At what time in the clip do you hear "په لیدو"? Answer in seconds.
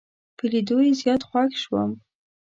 0.37-0.77